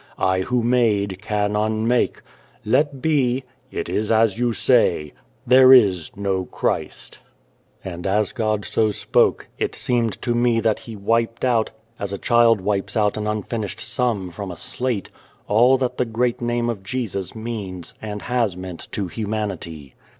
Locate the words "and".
7.85-8.07, 16.41-16.47, 18.01-18.23